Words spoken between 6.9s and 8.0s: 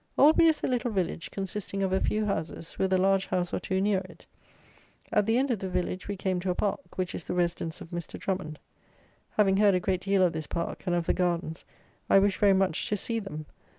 which is the residence of